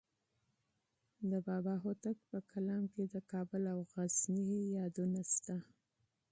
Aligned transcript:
د 1.29 1.31
بابا 1.47 1.73
هوتک 1.83 2.17
په 2.29 2.37
کلام 2.51 2.83
کې 2.93 3.03
د 3.13 3.15
کابل 3.31 3.63
او 3.73 3.79
غزني 3.91 4.51
یادونه 4.77 5.21
شته. 5.33 5.57